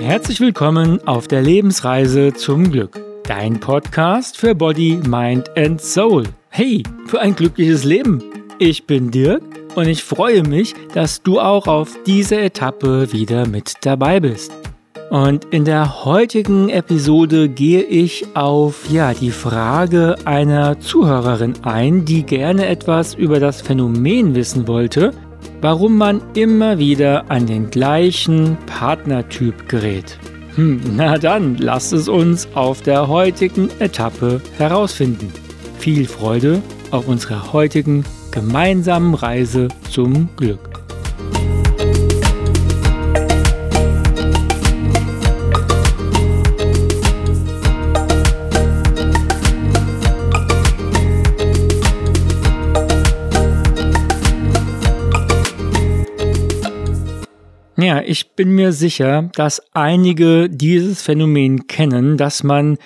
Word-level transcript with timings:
Herzlich 0.00 0.40
willkommen 0.40 1.06
auf 1.06 1.28
der 1.28 1.42
Lebensreise 1.42 2.32
zum 2.32 2.70
Glück. 2.70 3.00
Dein 3.24 3.60
Podcast 3.60 4.36
für 4.36 4.54
Body, 4.54 5.00
Mind 5.06 5.50
and 5.56 5.80
Soul. 5.80 6.24
Hey, 6.48 6.82
für 7.06 7.20
ein 7.20 7.34
glückliches 7.34 7.84
Leben. 7.84 8.22
Ich 8.58 8.86
bin 8.86 9.10
Dirk 9.10 9.42
und 9.74 9.88
ich 9.88 10.02
freue 10.04 10.42
mich, 10.42 10.74
dass 10.94 11.22
du 11.22 11.40
auch 11.40 11.66
auf 11.66 12.02
dieser 12.04 12.40
Etappe 12.40 13.12
wieder 13.12 13.46
mit 13.46 13.74
dabei 13.82 14.20
bist. 14.20 14.52
Und 15.10 15.46
in 15.46 15.64
der 15.64 16.04
heutigen 16.04 16.68
Episode 16.68 17.48
gehe 17.48 17.82
ich 17.82 18.26
auf 18.34 18.90
ja, 18.90 19.14
die 19.14 19.30
Frage 19.30 20.16
einer 20.24 20.80
Zuhörerin 20.80 21.54
ein, 21.62 22.04
die 22.04 22.24
gerne 22.24 22.66
etwas 22.66 23.14
über 23.14 23.38
das 23.38 23.60
Phänomen 23.60 24.34
wissen 24.34 24.66
wollte, 24.66 25.12
warum 25.60 25.96
man 25.96 26.20
immer 26.34 26.78
wieder 26.78 27.30
an 27.30 27.46
den 27.46 27.70
gleichen 27.70 28.58
Partnertyp 28.66 29.68
gerät. 29.68 30.18
Hm, 30.56 30.80
na 30.96 31.18
dann, 31.18 31.56
lasst 31.56 31.92
es 31.92 32.08
uns 32.08 32.48
auf 32.54 32.82
der 32.82 33.06
heutigen 33.06 33.68
Etappe 33.78 34.40
herausfinden. 34.58 35.32
Viel 35.78 36.06
Freude 36.06 36.62
auf 36.90 37.06
unserer 37.06 37.52
heutigen 37.52 38.04
gemeinsamen 38.32 39.14
Reise 39.14 39.68
zum 39.90 40.28
Glück. 40.36 40.75
Ja, 57.86 58.02
ich 58.04 58.32
bin 58.32 58.50
mir 58.50 58.72
sicher, 58.72 59.30
dass 59.36 59.62
einige 59.72 60.50
dieses 60.50 61.02
Phänomen 61.02 61.68
kennen, 61.68 62.16
dass 62.16 62.42
man 62.42 62.78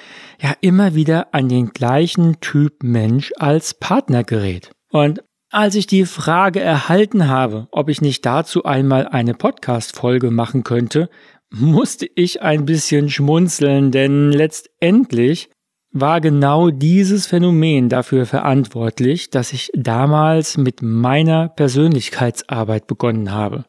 ja 0.43 0.53
immer 0.61 0.95
wieder 0.95 1.33
an 1.33 1.49
den 1.49 1.71
gleichen 1.71 2.39
Typ 2.43 2.83
Mensch 2.83 3.33
als 3.39 3.73
Partner 3.73 4.25
gerät. 4.25 4.73
Und 4.91 5.25
als 5.51 5.75
ich 5.75 5.87
die 5.87 6.05
Frage 6.05 6.61
erhalten 6.61 7.29
habe, 7.29 7.67
ob 7.73 7.89
ich 7.89 8.03
nicht 8.03 8.27
dazu 8.27 8.65
einmal 8.65 9.09
eine 9.09 9.33
Podcast-Folge 9.33 10.31
machen 10.31 10.65
könnte, 10.65 11.09
musste 11.49 12.07
ich 12.15 12.43
ein 12.43 12.67
bisschen 12.67 13.09
schmunzeln, 13.09 13.93
denn 13.93 14.31
letztendlich 14.33 15.49
war 15.93 16.21
genau 16.21 16.69
dieses 16.69 17.27
Phänomen 17.27 17.89
dafür 17.89 18.27
verantwortlich, 18.27 19.31
dass 19.31 19.55
ich 19.55 19.71
damals 19.73 20.59
mit 20.59 20.83
meiner 20.83 21.49
Persönlichkeitsarbeit 21.49 22.87
begonnen 22.87 23.33
habe. 23.33 23.65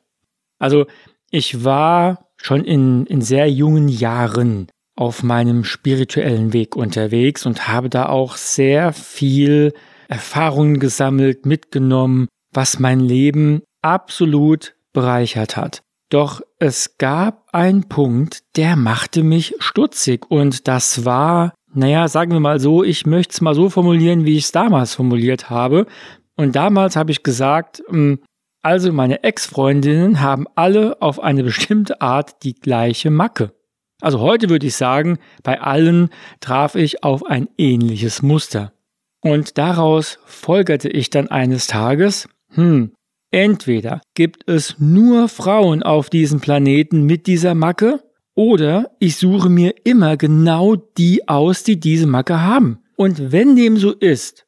Also 0.61 0.85
ich 1.31 1.63
war 1.63 2.27
schon 2.37 2.63
in, 2.63 3.05
in 3.05 3.21
sehr 3.21 3.49
jungen 3.49 3.87
Jahren 3.87 4.67
auf 4.95 5.23
meinem 5.23 5.63
spirituellen 5.63 6.53
Weg 6.53 6.75
unterwegs 6.75 7.45
und 7.45 7.67
habe 7.67 7.89
da 7.89 8.07
auch 8.09 8.35
sehr 8.35 8.93
viel 8.93 9.73
Erfahrungen 10.09 10.79
gesammelt, 10.79 11.45
mitgenommen, 11.45 12.27
was 12.53 12.79
mein 12.79 12.99
Leben 12.99 13.61
absolut 13.81 14.75
bereichert 14.93 15.55
hat. 15.55 15.81
Doch 16.09 16.41
es 16.59 16.97
gab 16.97 17.47
einen 17.53 17.87
Punkt, 17.87 18.43
der 18.57 18.75
machte 18.75 19.23
mich 19.23 19.55
stutzig 19.59 20.29
und 20.29 20.67
das 20.67 21.05
war, 21.05 21.53
naja, 21.73 22.09
sagen 22.09 22.33
wir 22.33 22.41
mal 22.41 22.59
so, 22.59 22.83
ich 22.83 23.05
möchte 23.05 23.31
es 23.31 23.41
mal 23.41 23.55
so 23.55 23.69
formulieren, 23.69 24.25
wie 24.25 24.35
ich 24.35 24.43
es 24.43 24.51
damals 24.51 24.93
formuliert 24.93 25.49
habe. 25.49 25.87
Und 26.35 26.57
damals 26.57 26.97
habe 26.97 27.11
ich 27.11 27.23
gesagt, 27.23 27.81
hm, 27.87 28.19
also 28.61 28.93
meine 28.93 29.23
Ex-Freundinnen 29.23 30.21
haben 30.21 30.45
alle 30.55 31.01
auf 31.01 31.19
eine 31.19 31.43
bestimmte 31.43 32.01
Art 32.01 32.43
die 32.43 32.53
gleiche 32.53 33.09
Macke. 33.09 33.53
Also 34.01 34.19
heute 34.19 34.49
würde 34.49 34.67
ich 34.67 34.75
sagen, 34.75 35.19
bei 35.43 35.61
allen 35.61 36.09
traf 36.39 36.75
ich 36.75 37.03
auf 37.03 37.25
ein 37.25 37.49
ähnliches 37.57 38.21
Muster. 38.21 38.73
Und 39.21 39.57
daraus 39.57 40.17
folgerte 40.25 40.89
ich 40.89 41.09
dann 41.11 41.27
eines 41.27 41.67
Tages, 41.67 42.27
hm, 42.53 42.93
entweder 43.29 44.01
gibt 44.15 44.49
es 44.49 44.75
nur 44.79 45.29
Frauen 45.29 45.83
auf 45.83 46.09
diesem 46.09 46.39
Planeten 46.39 47.03
mit 47.03 47.27
dieser 47.27 47.53
Macke, 47.53 48.03
oder 48.33 48.91
ich 48.99 49.17
suche 49.17 49.49
mir 49.49 49.75
immer 49.83 50.17
genau 50.17 50.75
die 50.75 51.27
aus, 51.27 51.63
die 51.63 51.79
diese 51.79 52.07
Macke 52.07 52.41
haben. 52.41 52.79
Und 52.95 53.31
wenn 53.31 53.55
dem 53.55 53.77
so 53.77 53.91
ist, 53.91 54.47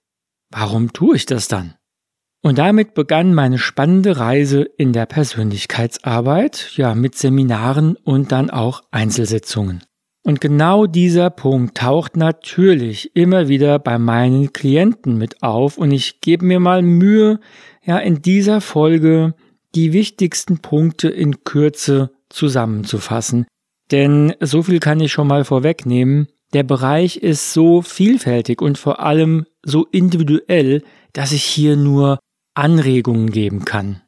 warum 0.50 0.94
tue 0.94 1.18
ich 1.18 1.26
das 1.26 1.48
dann? 1.48 1.76
Und 2.46 2.58
damit 2.58 2.94
begann 2.94 3.34
meine 3.34 3.58
spannende 3.58 4.18
Reise 4.18 4.64
in 4.64 4.92
der 4.92 5.06
Persönlichkeitsarbeit, 5.06 6.74
ja, 6.76 6.94
mit 6.94 7.16
Seminaren 7.16 7.96
und 7.96 8.34
dann 8.34 8.50
auch 8.50 8.84
Einzelsitzungen. 8.92 9.82
Und 10.26 10.42
genau 10.42 10.86
dieser 10.86 11.30
Punkt 11.30 11.78
taucht 11.78 12.18
natürlich 12.18 13.16
immer 13.16 13.48
wieder 13.48 13.80
bei 13.80 13.98
meinen 13.98 14.52
Klienten 14.52 15.18
mit 15.18 15.42
auf 15.42 15.78
und 15.78 15.92
ich 15.92 16.20
gebe 16.20 16.46
mir 16.46 16.60
mal 16.60 16.82
Mühe, 16.82 17.40
ja, 17.86 17.98
in 17.98 18.22
dieser 18.22 18.60
Folge 18.60 19.36
die 19.74 19.94
wichtigsten 19.94 20.60
Punkte 20.60 21.08
in 21.08 21.46
Kürze 21.46 22.12
zusammenzufassen. 22.30 23.46
Denn 23.92 24.34
so 24.42 24.64
viel 24.64 24.80
kann 24.80 25.00
ich 25.00 25.14
schon 25.14 25.28
mal 25.28 25.46
vorwegnehmen. 25.46 26.28
Der 26.52 26.64
Bereich 26.64 27.18
ist 27.18 27.54
so 27.54 27.82
vielfältig 27.82 28.62
und 28.62 28.78
vor 28.78 29.00
allem 29.00 29.46
so 29.64 29.86
individuell, 29.92 30.84
dass 31.14 31.32
ich 31.32 31.44
hier 31.44 31.78
nur 31.78 32.20
Anregungen 32.54 33.32
geben 33.32 33.66
kann. 33.66 34.02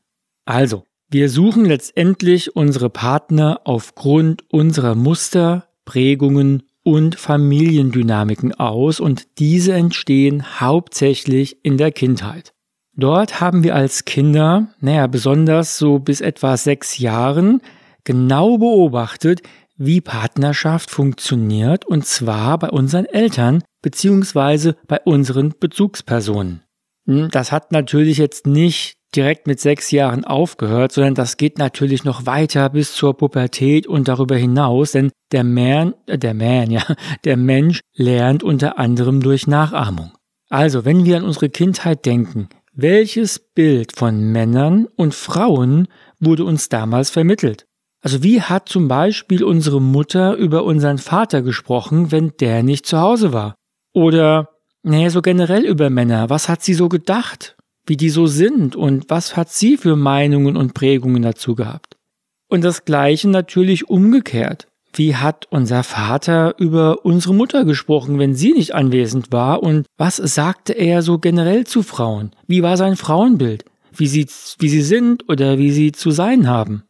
Also, 0.46 0.84
wir 1.10 1.30
suchen 1.30 1.66
letztendlich 1.66 2.56
unsere 2.56 2.90
Partner 2.90 3.62
aufgrund 3.64 4.44
unserer 4.52 4.96
Muster, 4.96 5.68
Prägungen 5.86 6.64
und 6.84 7.16
Familiendynamiken 7.16 8.54
aus 8.54 9.00
und 9.00 9.40
diese 9.40 9.74
entstehen 9.74 10.60
hauptsächlich 10.60 11.64
in 11.64 11.78
der 11.78 11.92
Kindheit. 11.92 12.54
Dort 12.96 13.42
haben 13.42 13.64
wir 13.64 13.76
als 13.76 14.06
Kinder, 14.06 14.68
naja, 14.80 15.08
besonders 15.08 15.78
so 15.78 16.00
bis 16.00 16.22
etwa 16.22 16.58
sechs 16.58 16.98
Jahren, 16.98 17.62
genau 18.04 18.58
beobachtet, 18.58 19.42
wie 19.78 20.00
Partnerschaft 20.00 20.90
funktioniert 20.90 21.86
und 21.86 22.06
zwar 22.06 22.58
bei 22.58 22.70
unseren 22.70 23.06
Eltern 23.06 23.64
beziehungsweise 23.82 24.78
bei 24.88 25.00
unseren 25.02 25.54
Bezugspersonen. 25.60 26.65
Hm, 27.06 27.30
das 27.32 27.52
hat 27.52 27.72
natürlich 27.72 28.18
jetzt 28.18 28.48
nicht 28.48 28.96
direkt 29.16 29.48
mit 29.48 29.60
sechs 29.60 29.92
Jahren 29.92 30.26
aufgehört, 30.26 30.92
sondern 30.92 31.16
das 31.16 31.38
geht 31.38 31.58
natürlich 31.58 32.04
noch 32.04 32.26
weiter 32.26 32.70
bis 32.70 32.94
zur 32.94 33.16
Pubertät 33.16 33.88
und 33.88 34.08
darüber 34.08 34.36
hinaus, 34.36 34.92
denn 34.92 35.12
der 35.32 35.44
Man, 35.44 35.94
äh, 36.08 36.18
der 36.18 36.34
Man, 36.34 36.70
ja, 36.72 36.84
der 37.24 37.38
Mensch 37.38 37.80
lernt 37.96 38.44
unter 38.44 38.78
anderem 38.78 39.22
durch 39.22 39.48
Nachahmung. 39.48 40.12
Also, 40.50 40.86
wenn 40.86 41.06
wir 41.06 41.18
an 41.18 41.24
unsere 41.24 41.50
Kindheit 41.50 42.06
denken, 42.06 42.50
welches 42.74 43.40
Bild 43.40 43.96
von 43.96 44.20
Männern 44.32 44.88
und 44.96 45.16
Frauen 45.16 45.88
wurde 46.20 46.44
uns 46.44 46.70
damals 46.70 47.10
vermittelt? 47.10 47.66
Also 48.02 48.22
wie 48.22 48.42
hat 48.42 48.70
zum 48.70 48.88
Beispiel 48.88 49.44
unsere 49.44 49.82
Mutter 49.82 50.36
über 50.36 50.64
unseren 50.64 51.00
Vater 51.00 51.42
gesprochen, 51.42 52.12
wenn 52.12 52.34
der 52.40 52.62
nicht 52.62 52.86
zu 52.86 53.00
Hause 53.00 53.34
war? 53.34 53.56
Oder 53.94 54.50
Nee, 54.88 55.10
so 55.10 55.24
generell 55.24 55.66
über 55.66 55.90
Männer. 55.90 56.30
Was 56.30 56.48
hat 56.48 56.62
sie 56.62 56.76
so 56.76 56.90
gedacht? 56.90 57.58
Wie 57.88 57.98
die 57.98 58.12
so 58.12 58.28
sind 58.28 58.76
und 58.76 59.10
was 59.10 59.36
hat 59.36 59.50
sie 59.50 59.78
für 59.78 59.96
Meinungen 59.96 60.56
und 60.56 60.76
Prägungen 60.76 61.24
dazu 61.24 61.56
gehabt? 61.56 61.98
Und 62.50 62.64
das 62.64 62.86
Gleiche 62.86 63.28
natürlich 63.28 63.90
umgekehrt. 63.90 64.68
Wie 64.94 65.16
hat 65.16 65.48
unser 65.50 65.82
Vater 65.82 66.54
über 66.60 67.04
unsere 67.04 67.34
Mutter 67.34 67.66
gesprochen, 67.66 68.20
wenn 68.20 68.36
sie 68.36 68.54
nicht 68.54 68.76
anwesend 68.76 69.32
war? 69.32 69.64
Und 69.64 69.88
was 69.98 70.18
sagte 70.18 70.74
er 70.74 71.02
so 71.02 71.18
generell 71.18 71.66
zu 71.66 71.82
Frauen? 71.82 72.32
Wie 72.46 72.62
war 72.62 72.78
sein 72.78 72.96
Frauenbild? 72.96 73.66
Wie 73.92 74.06
sie, 74.06 74.28
wie 74.60 74.70
sie 74.70 74.84
sind 74.84 75.28
oder 75.28 75.58
wie 75.58 75.72
sie 75.72 75.94
zu 75.94 76.12
sein 76.12 76.48
haben? 76.48 76.84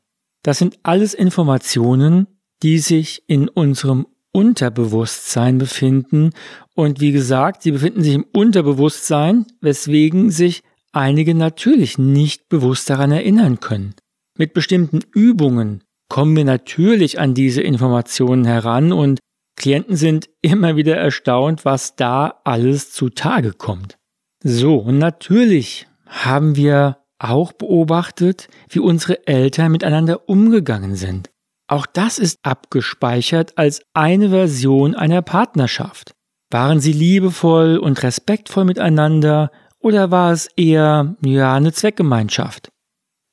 Das 0.44 0.58
sind 0.58 0.80
alles 0.84 1.14
Informationen, 1.14 2.28
die 2.62 2.80
sich 2.80 3.24
in 3.28 3.48
unserem 3.48 4.06
Unterbewusstsein 4.36 5.58
befinden. 5.58 6.32
Und 6.76 7.00
wie 7.00 7.14
gesagt, 7.14 7.64
sie 7.64 7.72
befinden 7.72 8.04
sich 8.04 8.16
im 8.16 8.26
Unterbewusstsein, 8.34 9.46
weswegen 9.62 10.30
sich 10.30 10.62
einige 10.92 11.34
natürlich 11.34 11.98
nicht 11.98 12.50
bewusst 12.50 12.90
daran 12.90 13.14
erinnern 13.14 13.62
können. 13.62 13.96
Mit 14.38 14.54
bestimmten 14.54 15.00
Übungen 15.14 15.84
kommen 16.10 16.36
wir 16.36 16.44
natürlich 16.44 17.18
an 17.18 17.34
diese 17.34 17.62
Informationen 17.62 18.44
heran 18.44 18.92
und 18.92 19.20
Klienten 19.56 19.96
sind 19.96 20.30
immer 20.42 20.76
wieder 20.76 20.98
erstaunt, 20.98 21.64
was 21.64 21.96
da 21.96 22.42
alles 22.44 22.92
zutage 22.92 23.54
kommt. 23.54 23.96
So, 24.44 24.76
und 24.76 24.98
natürlich 24.98 25.88
haben 26.06 26.58
wir 26.58 26.98
auch 27.20 27.54
beobachtet, 27.54 28.50
wie 28.68 28.80
unsere 28.80 29.26
Eltern 29.28 29.72
miteinander 29.72 30.28
umgegangen 30.28 30.96
sind. 30.96 31.30
Auch 31.68 31.86
das 31.86 32.20
ist 32.20 32.40
abgespeichert 32.44 33.58
als 33.58 33.82
eine 33.94 34.30
Version 34.30 34.94
einer 34.96 35.22
Partnerschaft. 35.22 36.14
Waren 36.52 36.80
sie 36.80 36.94
liebevoll 36.94 37.78
und 37.78 38.04
respektvoll 38.04 38.66
miteinander 38.66 39.52
oder 39.80 40.12
war 40.12 40.32
es 40.32 40.48
eher, 40.56 41.16
ja, 41.24 41.54
eine 41.54 41.74
Zweckgemeinschaft? 41.74 42.70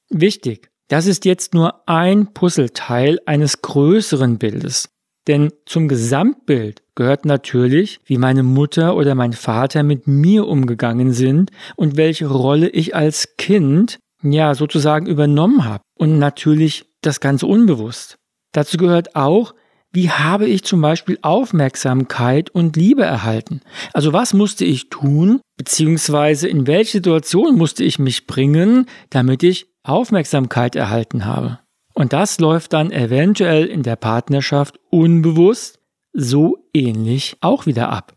Wichtig, 0.09 0.71
das 0.89 1.07
ist 1.07 1.25
jetzt 1.25 1.55
nur 1.55 1.89
ein 1.89 2.33
Puzzleteil 2.35 3.19
eines 3.27 3.63
größeren 3.63 4.39
Bildes. 4.39 4.91
Denn 5.29 5.53
zum 5.67 5.89
Gesamtbild 5.89 6.83
gehört 6.95 7.25
natürlich, 7.25 8.01
wie 8.05 8.19
meine 8.19 8.43
Mutter 8.43 8.97
oder 8.97 9.15
mein 9.15 9.33
Vater 9.33 9.83
mit 9.83 10.07
mir 10.07 10.47
umgegangen 10.49 11.13
sind 11.13 11.51
und 11.77 11.97
welche 11.97 12.27
Rolle 12.27 12.69
ich 12.69 12.95
als 12.95 13.37
Kind 13.37 14.01
ja 14.23 14.55
sozusagen 14.55 15.07
übernommen 15.07 15.65
habe. 15.65 15.85
Und 15.97 16.19
natürlich 16.19 16.87
das 17.03 17.21
Ganze 17.21 17.47
unbewusst. 17.47 18.17
Dazu 18.53 18.77
gehört 18.77 19.17
auch, 19.17 19.55
wie 19.95 20.11
habe 20.11 20.47
ich 20.47 20.65
zum 20.65 20.81
Beispiel 20.81 21.19
Aufmerksamkeit 21.21 22.49
und 22.49 22.77
Liebe 22.77 23.03
erhalten? 23.03 23.61
Also 23.93 24.15
was 24.15 24.33
musste 24.33 24.65
ich 24.65 24.89
tun, 24.89 25.41
beziehungsweise 25.59 26.49
in 26.49 26.67
welche 26.67 26.93
Situation 26.93 27.57
musste 27.57 27.85
ich 27.85 27.99
mich 27.99 28.27
bringen, 28.27 28.87
damit 29.11 29.43
ich 29.43 29.67
Aufmerksamkeit 29.83 30.77
erhalten 30.77 31.27
habe? 31.27 31.59
Und 31.95 32.15
das 32.15 32.41
läuft 32.41 32.73
dann 32.73 32.91
eventuell 32.91 33.67
in 33.67 33.83
der 33.83 33.97
Partnerschaft 33.97 34.81
unbewusst 34.89 35.79
so 36.15 36.69
ähnlich 36.73 37.37
auch 37.43 37.67
wieder 37.67 37.91
ab. 37.91 38.15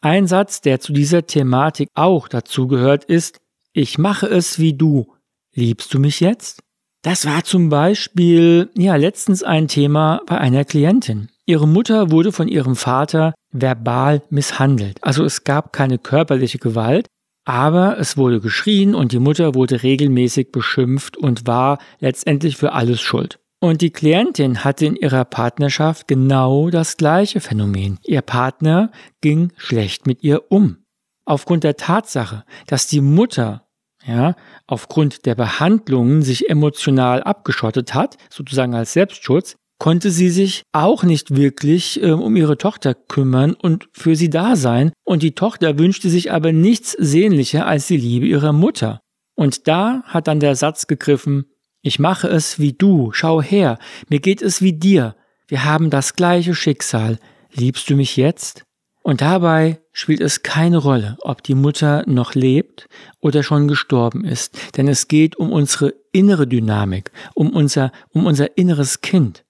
Ein 0.00 0.26
Satz, 0.26 0.62
der 0.62 0.80
zu 0.80 0.92
dieser 0.92 1.26
Thematik 1.26 1.88
auch 1.94 2.28
dazu 2.28 2.66
gehört, 2.66 3.04
ist, 3.04 3.40
ich 3.72 3.98
mache 3.98 4.26
es 4.26 4.58
wie 4.58 4.74
du. 4.74 5.12
Liebst 5.54 5.92
du 5.92 5.98
mich 5.98 6.20
jetzt? 6.20 6.63
Das 7.04 7.26
war 7.26 7.44
zum 7.44 7.68
Beispiel, 7.68 8.70
ja, 8.78 8.96
letztens 8.96 9.42
ein 9.42 9.68
Thema 9.68 10.22
bei 10.24 10.38
einer 10.38 10.64
Klientin. 10.64 11.28
Ihre 11.44 11.68
Mutter 11.68 12.10
wurde 12.10 12.32
von 12.32 12.48
ihrem 12.48 12.76
Vater 12.76 13.34
verbal 13.52 14.22
misshandelt. 14.30 14.96
Also 15.02 15.22
es 15.22 15.44
gab 15.44 15.74
keine 15.74 15.98
körperliche 15.98 16.56
Gewalt, 16.56 17.06
aber 17.44 17.98
es 17.98 18.16
wurde 18.16 18.40
geschrien 18.40 18.94
und 18.94 19.12
die 19.12 19.18
Mutter 19.18 19.54
wurde 19.54 19.82
regelmäßig 19.82 20.50
beschimpft 20.50 21.18
und 21.18 21.46
war 21.46 21.76
letztendlich 22.00 22.56
für 22.56 22.72
alles 22.72 23.02
schuld. 23.02 23.38
Und 23.60 23.82
die 23.82 23.90
Klientin 23.90 24.64
hatte 24.64 24.86
in 24.86 24.96
ihrer 24.96 25.26
Partnerschaft 25.26 26.08
genau 26.08 26.70
das 26.70 26.96
gleiche 26.96 27.40
Phänomen. 27.40 27.98
Ihr 28.04 28.22
Partner 28.22 28.90
ging 29.20 29.52
schlecht 29.58 30.06
mit 30.06 30.22
ihr 30.22 30.50
um. 30.50 30.78
Aufgrund 31.26 31.64
der 31.64 31.76
Tatsache, 31.76 32.44
dass 32.66 32.86
die 32.86 33.02
Mutter 33.02 33.66
ja, 34.06 34.34
aufgrund 34.66 35.26
der 35.26 35.34
Behandlungen 35.34 36.22
sich 36.22 36.50
emotional 36.50 37.22
abgeschottet 37.22 37.94
hat, 37.94 38.16
sozusagen 38.30 38.74
als 38.74 38.92
Selbstschutz, 38.92 39.56
konnte 39.78 40.10
sie 40.10 40.30
sich 40.30 40.62
auch 40.72 41.02
nicht 41.02 41.36
wirklich 41.36 42.02
äh, 42.02 42.12
um 42.12 42.36
ihre 42.36 42.56
Tochter 42.56 42.94
kümmern 42.94 43.54
und 43.54 43.88
für 43.92 44.16
sie 44.16 44.30
da 44.30 44.56
sein, 44.56 44.92
und 45.04 45.22
die 45.22 45.34
Tochter 45.34 45.78
wünschte 45.78 46.08
sich 46.08 46.32
aber 46.32 46.52
nichts 46.52 46.92
sehnlicher 46.92 47.66
als 47.66 47.86
die 47.86 47.96
Liebe 47.96 48.26
ihrer 48.26 48.52
Mutter. 48.52 49.00
Und 49.34 49.66
da 49.66 50.02
hat 50.04 50.28
dann 50.28 50.40
der 50.40 50.54
Satz 50.54 50.86
gegriffen, 50.86 51.46
ich 51.82 51.98
mache 51.98 52.28
es 52.28 52.58
wie 52.58 52.72
du, 52.72 53.10
schau 53.12 53.42
her, 53.42 53.78
mir 54.08 54.20
geht 54.20 54.40
es 54.40 54.62
wie 54.62 54.72
dir, 54.72 55.16
wir 55.48 55.64
haben 55.64 55.90
das 55.90 56.14
gleiche 56.14 56.54
Schicksal, 56.54 57.18
liebst 57.52 57.90
du 57.90 57.96
mich 57.96 58.16
jetzt? 58.16 58.64
Und 59.06 59.20
dabei 59.20 59.80
spielt 59.92 60.22
es 60.22 60.42
keine 60.42 60.78
Rolle, 60.78 61.18
ob 61.20 61.42
die 61.42 61.54
Mutter 61.54 62.04
noch 62.06 62.34
lebt 62.34 62.88
oder 63.20 63.42
schon 63.42 63.68
gestorben 63.68 64.24
ist, 64.24 64.58
denn 64.78 64.88
es 64.88 65.08
geht 65.08 65.36
um 65.36 65.52
unsere 65.52 65.92
innere 66.10 66.46
Dynamik, 66.46 67.12
um 67.34 67.50
unser, 67.50 67.92
um 68.10 68.24
unser 68.24 68.56
inneres 68.56 69.02
Kind. 69.02 69.44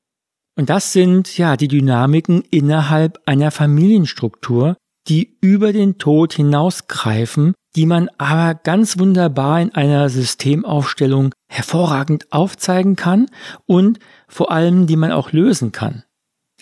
Und 0.56 0.70
das 0.70 0.92
sind 0.92 1.38
ja 1.38 1.56
die 1.56 1.68
Dynamiken 1.68 2.42
innerhalb 2.50 3.20
einer 3.26 3.52
Familienstruktur, 3.52 4.76
die 5.06 5.36
über 5.40 5.72
den 5.72 5.98
Tod 5.98 6.32
hinausgreifen, 6.32 7.54
die 7.76 7.86
man 7.86 8.08
aber 8.18 8.54
ganz 8.54 8.98
wunderbar 8.98 9.60
in 9.60 9.72
einer 9.72 10.08
Systemaufstellung 10.08 11.32
hervorragend 11.48 12.32
aufzeigen 12.32 12.96
kann 12.96 13.26
und 13.66 14.00
vor 14.26 14.50
allem 14.50 14.88
die 14.88 14.96
man 14.96 15.12
auch 15.12 15.30
lösen 15.30 15.70
kann. 15.70 16.02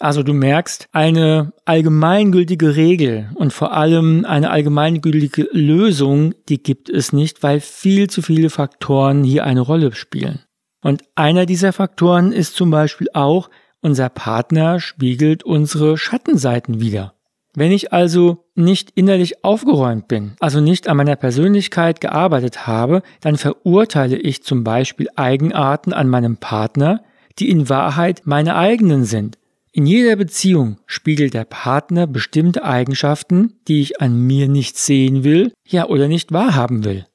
Also 0.01 0.23
du 0.23 0.33
merkst, 0.33 0.89
eine 0.93 1.53
allgemeingültige 1.65 2.77
Regel 2.77 3.31
und 3.35 3.53
vor 3.53 3.73
allem 3.73 4.25
eine 4.25 4.51
allgemeingültige 4.51 5.49
Lösung, 5.53 6.35
die 6.49 6.63
gibt 6.63 6.89
es 6.89 7.13
nicht, 7.13 7.43
weil 7.43 7.61
viel 7.61 8.09
zu 8.09 8.23
viele 8.23 8.51
Faktoren 8.51 9.23
hier 9.23 9.45
eine 9.45 9.61
Rolle 9.61 9.95
spielen. 9.95 10.41
Und 10.83 11.05
einer 11.15 11.47
dieser 11.47 11.73
Faktoren 11.73 12.33
ist 12.33 12.57
zum 12.57 12.71
Beispiel 12.71 13.09
auch, 13.15 13.51
unser 13.81 14.09
Partner 14.09 14.81
spiegelt 14.81 15.43
unsere 15.45 15.97
Schattenseiten 15.99 16.81
wider. 16.81 17.15
Wenn 17.55 17.71
ich 17.71 17.93
also 17.93 18.47
nicht 18.55 18.93
innerlich 18.95 19.45
aufgeräumt 19.45 20.09
bin, 20.09 20.33
also 20.41 20.61
nicht 20.61 20.89
an 20.89 20.97
meiner 20.97 21.17
Persönlichkeit 21.17 22.01
gearbeitet 22.01 22.67
habe, 22.67 23.03
dann 23.21 23.37
verurteile 23.37 24.17
ich 24.17 24.43
zum 24.43 24.65
Beispiel 24.65 25.09
Eigenarten 25.17 25.93
an 25.93 26.09
meinem 26.09 26.39
Partner, 26.39 27.05
die 27.39 27.51
in 27.51 27.69
Wahrheit 27.69 28.23
meine 28.25 28.57
eigenen 28.57 29.05
sind. 29.05 29.39
In 29.75 29.87
jeder 29.87 30.17
Beziehung 30.17 30.77
spiegelt 30.85 31.33
der 31.33 31.47
Partner 31.47 32.07
bestimmte 32.07 32.63
Eigenschaften, 32.63 33.55
die 33.69 33.81
ich 33.81 34.03
an 34.03 34.15
mir 34.27 34.47
nicht 34.47 34.77
sehen 34.77 35.25
will, 35.25 35.53
ja 35.67 35.87
oder 35.87 36.09
nicht 36.09 36.31
wahrhaben 36.31 36.85
will. 36.85 37.07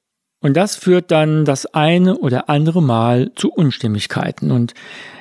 Und 0.42 0.58
das 0.58 0.76
führt 0.76 1.12
dann 1.12 1.46
das 1.46 1.68
eine 1.68 2.18
oder 2.18 2.50
andere 2.50 2.82
Mal 2.82 3.32
zu 3.36 3.52
Unstimmigkeiten. 3.52 4.50
Und 4.50 4.74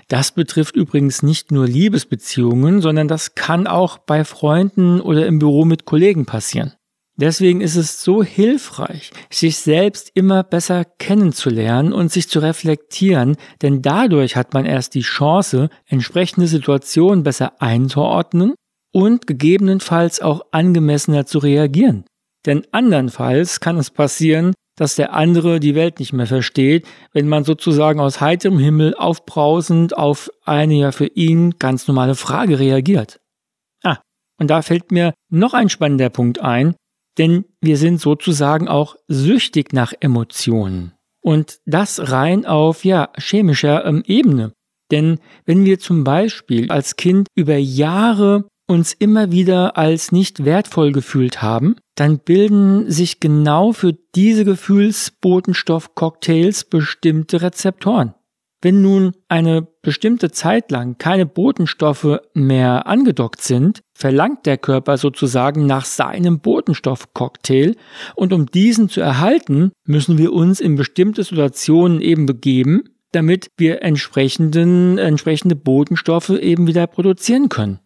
das 0.08 0.32
betrifft 0.32 0.76
übrigens 0.76 1.22
nicht 1.22 1.52
nur 1.52 1.66
Liebesbeziehungen, 1.66 2.80
sondern 2.80 3.06
das 3.06 3.34
kann 3.34 3.66
auch 3.66 3.98
bei 3.98 4.24
Freunden 4.24 5.02
oder 5.02 5.26
im 5.26 5.38
Büro 5.38 5.66
mit 5.66 5.84
Kollegen 5.84 6.24
passieren. 6.24 6.72
Deswegen 7.18 7.62
ist 7.62 7.76
es 7.76 8.02
so 8.02 8.22
hilfreich, 8.22 9.10
sich 9.30 9.56
selbst 9.56 10.10
immer 10.14 10.42
besser 10.42 10.84
kennenzulernen 10.84 11.94
und 11.94 12.12
sich 12.12 12.28
zu 12.28 12.40
reflektieren, 12.40 13.36
denn 13.62 13.80
dadurch 13.80 14.36
hat 14.36 14.52
man 14.52 14.66
erst 14.66 14.94
die 14.94 15.00
Chance, 15.00 15.70
entsprechende 15.86 16.46
Situationen 16.46 17.22
besser 17.22 17.60
einzuordnen 17.62 18.54
und 18.92 19.26
gegebenenfalls 19.26 20.20
auch 20.20 20.42
angemessener 20.50 21.24
zu 21.24 21.38
reagieren. 21.38 22.04
Denn 22.44 22.66
andernfalls 22.70 23.60
kann 23.60 23.78
es 23.78 23.90
passieren, 23.90 24.52
dass 24.76 24.94
der 24.94 25.14
andere 25.14 25.58
die 25.58 25.74
Welt 25.74 25.98
nicht 26.00 26.12
mehr 26.12 26.26
versteht, 26.26 26.86
wenn 27.12 27.28
man 27.28 27.44
sozusagen 27.44 27.98
aus 27.98 28.20
heiterem 28.20 28.58
Himmel 28.58 28.94
aufbrausend 28.94 29.96
auf 29.96 30.30
eine 30.44 30.74
ja 30.74 30.92
für 30.92 31.06
ihn 31.06 31.54
ganz 31.58 31.88
normale 31.88 32.14
Frage 32.14 32.58
reagiert. 32.58 33.20
Ah, 33.82 33.98
und 34.38 34.50
da 34.50 34.60
fällt 34.60 34.92
mir 34.92 35.14
noch 35.30 35.54
ein 35.54 35.70
spannender 35.70 36.10
Punkt 36.10 36.40
ein, 36.40 36.76
denn 37.18 37.44
wir 37.60 37.76
sind 37.76 38.00
sozusagen 38.00 38.68
auch 38.68 38.96
süchtig 39.08 39.72
nach 39.72 39.92
Emotionen. 40.00 40.92
Und 41.20 41.58
das 41.66 42.12
rein 42.12 42.46
auf, 42.46 42.84
ja, 42.84 43.10
chemischer 43.18 43.84
ähm, 43.84 44.04
Ebene. 44.06 44.52
Denn 44.90 45.18
wenn 45.44 45.64
wir 45.64 45.78
zum 45.80 46.04
Beispiel 46.04 46.70
als 46.70 46.94
Kind 46.96 47.28
über 47.34 47.56
Jahre 47.56 48.44
uns 48.68 48.92
immer 48.92 49.32
wieder 49.32 49.76
als 49.76 50.12
nicht 50.12 50.44
wertvoll 50.44 50.92
gefühlt 50.92 51.42
haben, 51.42 51.74
dann 51.94 52.18
bilden 52.18 52.90
sich 52.90 53.20
genau 53.20 53.72
für 53.72 53.94
diese 54.14 54.44
Gefühlsbotenstoff-Cocktails 54.44 56.64
bestimmte 56.64 57.40
Rezeptoren. 57.42 58.15
Wenn 58.62 58.80
nun 58.80 59.12
eine 59.28 59.68
bestimmte 59.82 60.30
Zeit 60.30 60.70
lang 60.70 60.96
keine 60.98 61.26
Botenstoffe 61.26 62.20
mehr 62.32 62.86
angedockt 62.86 63.42
sind, 63.42 63.80
verlangt 63.94 64.46
der 64.46 64.56
Körper 64.56 64.96
sozusagen 64.96 65.66
nach 65.66 65.84
seinem 65.84 66.40
Botenstoffcocktail 66.40 67.76
und 68.14 68.32
um 68.32 68.46
diesen 68.46 68.88
zu 68.88 69.00
erhalten, 69.00 69.72
müssen 69.86 70.16
wir 70.16 70.32
uns 70.32 70.60
in 70.60 70.76
bestimmte 70.76 71.22
Situationen 71.22 72.00
eben 72.00 72.24
begeben, 72.24 72.84
damit 73.12 73.48
wir 73.58 73.82
entsprechenden, 73.82 74.98
entsprechende 74.98 75.56
Botenstoffe 75.56 76.30
eben 76.30 76.66
wieder 76.66 76.86
produzieren 76.86 77.48
können. 77.48 77.80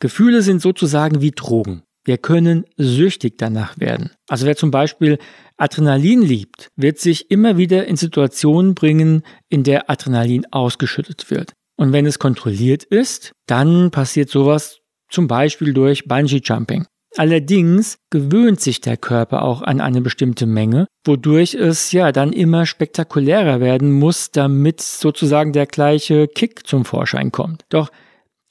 Gefühle 0.00 0.42
sind 0.42 0.62
sozusagen 0.62 1.20
wie 1.22 1.32
Drogen. 1.32 1.82
Wir 2.04 2.18
können 2.18 2.64
süchtig 2.76 3.38
danach 3.38 3.78
werden. 3.78 4.10
Also 4.28 4.46
wer 4.46 4.56
zum 4.56 4.70
Beispiel 4.70 5.18
Adrenalin 5.56 6.22
liebt, 6.22 6.70
wird 6.76 6.98
sich 6.98 7.30
immer 7.30 7.56
wieder 7.56 7.86
in 7.86 7.96
Situationen 7.96 8.74
bringen, 8.74 9.22
in 9.48 9.62
der 9.62 9.88
Adrenalin 9.90 10.46
ausgeschüttet 10.52 11.30
wird. 11.30 11.52
Und 11.76 11.92
wenn 11.92 12.06
es 12.06 12.18
kontrolliert 12.18 12.84
ist, 12.84 13.32
dann 13.46 13.90
passiert 13.90 14.30
sowas 14.30 14.80
zum 15.08 15.28
Beispiel 15.28 15.72
durch 15.72 16.06
Bungee 16.06 16.40
Jumping. 16.44 16.86
Allerdings 17.16 17.98
gewöhnt 18.10 18.60
sich 18.60 18.80
der 18.80 18.96
Körper 18.96 19.42
auch 19.42 19.62
an 19.62 19.80
eine 19.80 20.00
bestimmte 20.00 20.46
Menge, 20.46 20.86
wodurch 21.06 21.54
es 21.54 21.92
ja 21.92 22.10
dann 22.10 22.32
immer 22.32 22.66
spektakulärer 22.66 23.60
werden 23.60 23.92
muss, 23.92 24.32
damit 24.32 24.80
sozusagen 24.80 25.52
der 25.52 25.66
gleiche 25.66 26.26
Kick 26.26 26.66
zum 26.66 26.84
Vorschein 26.84 27.30
kommt. 27.30 27.64
Doch 27.68 27.90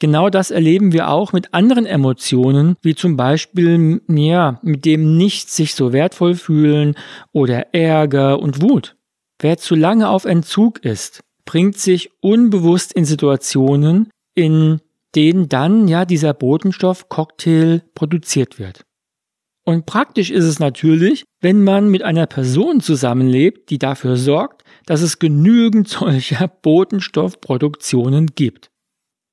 Genau 0.04 0.30
das 0.30 0.52
erleben 0.52 0.92
wir 0.92 1.08
auch 1.08 1.32
mit 1.32 1.54
anderen 1.54 1.86
Emotionen, 1.86 2.76
wie 2.82 2.94
zum 2.94 3.16
Beispiel, 3.16 4.02
ja, 4.10 4.60
mit 4.62 4.84
dem 4.84 5.16
Nichts 5.16 5.56
sich 5.56 5.76
so 5.76 5.94
wertvoll 5.94 6.36
fühlen 6.36 6.96
oder 7.32 7.74
Ärger 7.74 8.42
und 8.42 8.62
Wut. 8.62 8.98
Wer 9.40 9.58
zu 9.60 9.76
lange 9.76 10.10
auf 10.10 10.26
Entzug 10.26 10.84
ist, 10.84 11.22
bringt 11.46 11.78
sich 11.78 12.10
unbewusst 12.20 12.92
in 12.92 13.06
Situationen, 13.06 14.10
in 14.36 14.82
denen 15.16 15.48
dann 15.48 15.88
ja 15.88 16.04
dieser 16.04 16.34
Botenstoff 16.34 17.08
Cocktail 17.08 17.82
produziert 17.96 18.60
wird. 18.60 18.84
Und 19.64 19.86
praktisch 19.86 20.32
ist 20.32 20.44
es 20.44 20.60
natürlich, 20.60 21.24
wenn 21.40 21.64
man 21.64 21.88
mit 21.88 22.02
einer 22.02 22.28
Person 22.28 22.82
zusammenlebt, 22.82 23.70
die 23.70 23.78
dafür 23.78 24.18
sorgt, 24.18 24.66
dass 24.86 25.02
es 25.02 25.20
genügend 25.20 25.88
solcher 25.88 26.50
Botenstoffproduktionen 26.50 28.32
gibt. 28.36 28.73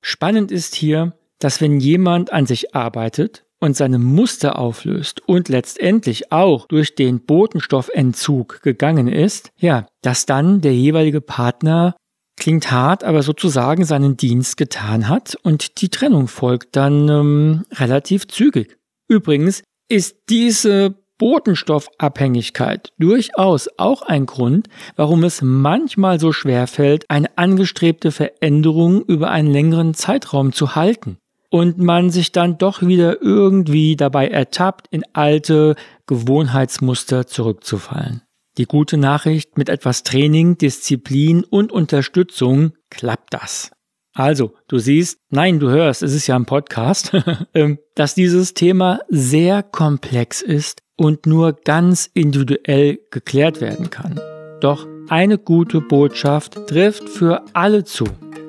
Spannend 0.02 0.50
ist 0.50 0.75
hier, 0.75 1.14
dass 1.38 1.61
wenn 1.61 1.80
jemand 1.80 2.33
an 2.33 2.47
sich 2.47 2.75
arbeitet 2.75 3.45
und 3.59 3.76
seine 3.76 3.99
Muster 3.99 4.59
auflöst 4.59 5.21
und 5.26 5.49
letztendlich 5.49 6.33
auch 6.33 6.66
durch 6.66 6.95
den 6.95 7.21
Botenstoffentzug 7.21 8.62
gegangen 8.62 9.09
ist, 9.09 9.50
ja, 9.59 9.87
dass 10.02 10.26
dann 10.26 10.61
der 10.61 10.75
jeweilige 10.75 11.21
Partner 11.21 11.95
klingt 12.37 12.71
hart, 12.71 13.04
aber 13.04 13.23
sozusagen 13.23 13.85
seinen 13.85 14.16
Dienst 14.16 14.57
getan 14.57 15.09
hat 15.09 15.37
und 15.42 15.83
die 15.83 15.90
Trennung 15.90 16.26
folgt 16.26 16.75
dann 16.75 17.09
ähm, 17.09 17.64
relativ 17.73 18.26
zügig. 18.28 18.78
Übrigens 19.09 19.62
ist 19.88 20.16
diese 20.30 20.95
Botenstoffabhängigkeit 21.20 22.92
durchaus 22.98 23.68
auch 23.76 24.00
ein 24.00 24.24
Grund, 24.24 24.68
warum 24.96 25.22
es 25.22 25.42
manchmal 25.42 26.18
so 26.18 26.32
schwer 26.32 26.66
fällt, 26.66 27.08
eine 27.10 27.36
angestrebte 27.36 28.10
Veränderung 28.10 29.02
über 29.02 29.30
einen 29.30 29.52
längeren 29.52 29.92
Zeitraum 29.92 30.52
zu 30.52 30.74
halten 30.74 31.18
und 31.50 31.78
man 31.78 32.10
sich 32.10 32.32
dann 32.32 32.56
doch 32.56 32.80
wieder 32.80 33.20
irgendwie 33.20 33.96
dabei 33.96 34.28
ertappt, 34.28 34.86
in 34.90 35.04
alte 35.12 35.76
Gewohnheitsmuster 36.06 37.26
zurückzufallen. 37.26 38.22
Die 38.56 38.64
gute 38.64 38.96
Nachricht, 38.96 39.58
mit 39.58 39.68
etwas 39.68 40.02
Training, 40.02 40.56
Disziplin 40.56 41.44
und 41.44 41.70
Unterstützung 41.70 42.72
klappt 42.88 43.34
das. 43.34 43.70
Also, 44.14 44.54
du 44.68 44.78
siehst, 44.78 45.18
nein, 45.30 45.60
du 45.60 45.68
hörst, 45.68 46.02
es 46.02 46.14
ist 46.14 46.26
ja 46.26 46.34
ein 46.34 46.46
Podcast, 46.46 47.12
ähm, 47.54 47.78
dass 47.94 48.14
dieses 48.14 48.54
Thema 48.54 49.00
sehr 49.08 49.62
komplex 49.62 50.42
ist 50.42 50.80
und 51.00 51.25
nur 51.25 51.54
ganz 51.54 52.11
individuell 52.12 53.00
geklärt 53.11 53.62
werden 53.62 53.88
kann. 53.88 54.21
Doch 54.61 54.87
eine 55.09 55.38
gute 55.38 55.80
Botschaft 55.80 56.59
trifft 56.69 57.09
für 57.09 57.42
alle 57.54 57.85
zu. 57.85 58.04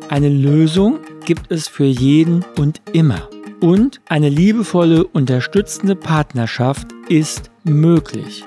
Eine 0.10 0.28
Lösung 0.28 1.00
gibt 1.24 1.50
es 1.50 1.70
für 1.70 1.86
jeden 1.86 2.44
und 2.60 2.82
immer. 2.92 3.30
Und 3.62 4.02
eine 4.10 4.28
liebevolle, 4.28 5.06
unterstützende 5.06 5.96
Partnerschaft 5.96 6.88
ist 7.08 7.50
möglich. 7.64 8.44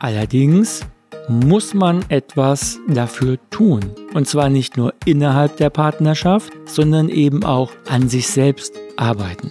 Allerdings 0.00 0.82
muss 1.28 1.72
man 1.72 2.04
etwas 2.10 2.78
dafür 2.88 3.38
tun. 3.48 3.80
Und 4.12 4.28
zwar 4.28 4.50
nicht 4.50 4.76
nur 4.76 4.92
innerhalb 5.06 5.56
der 5.56 5.70
Partnerschaft, 5.70 6.52
sondern 6.66 7.08
eben 7.08 7.42
auch 7.42 7.72
an 7.88 8.10
sich 8.10 8.26
selbst 8.26 8.74
arbeiten. 8.98 9.50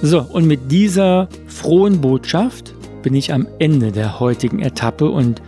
So, 0.00 0.22
und 0.22 0.46
mit 0.46 0.72
dieser 0.72 1.28
frohen 1.46 2.00
Botschaft 2.00 2.72
bin 3.02 3.14
ich 3.14 3.32
am 3.32 3.46
Ende 3.58 3.92
der 3.92 4.20
heutigen 4.20 4.60
Etappe 4.60 5.08
und 5.08 5.42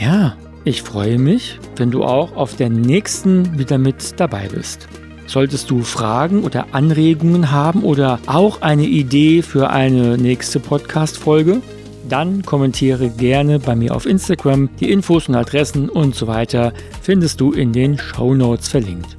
ja, 0.00 0.36
ich 0.64 0.82
freue 0.82 1.18
mich, 1.18 1.58
wenn 1.76 1.90
du 1.90 2.04
auch 2.04 2.36
auf 2.36 2.56
der 2.56 2.68
nächsten 2.68 3.58
wieder 3.58 3.78
mit 3.78 4.20
dabei 4.20 4.48
bist. 4.48 4.88
Solltest 5.26 5.70
du 5.70 5.82
Fragen 5.82 6.42
oder 6.42 6.66
Anregungen 6.72 7.50
haben 7.50 7.82
oder 7.82 8.18
auch 8.26 8.62
eine 8.62 8.86
Idee 8.86 9.42
für 9.42 9.70
eine 9.70 10.16
nächste 10.16 10.58
Podcast-Folge, 10.60 11.60
dann 12.08 12.42
kommentiere 12.42 13.10
gerne 13.10 13.58
bei 13.58 13.76
mir 13.76 13.94
auf 13.94 14.06
Instagram. 14.06 14.70
Die 14.80 14.90
Infos 14.90 15.28
und 15.28 15.34
Adressen 15.34 15.88
und 15.88 16.14
so 16.14 16.26
weiter 16.26 16.72
findest 17.02 17.40
du 17.40 17.52
in 17.52 17.72
den 17.72 17.98
Show 17.98 18.34
Notes 18.34 18.68
verlinkt. 18.68 19.16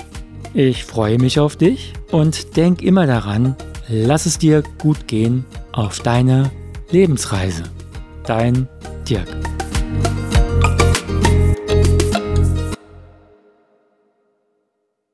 Ich 0.53 0.83
freue 0.83 1.19
mich 1.19 1.39
auf 1.39 1.55
dich 1.55 1.93
und 2.12 2.57
denk 2.57 2.81
immer 2.81 3.05
daran, 3.05 3.55
lass 3.88 4.25
es 4.25 4.39
dir 4.39 4.63
gut 4.79 5.07
gehen 5.07 5.45
auf 5.71 6.00
deiner 6.00 6.50
Lebensreise. 6.91 7.63
Dein 8.25 8.67
Dirk. 9.08 9.27